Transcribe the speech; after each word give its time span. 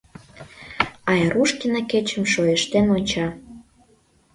Айрушкина 1.09 1.81
кечым 1.91 2.23
шойыштен 2.31 2.85
онча. 2.95 3.27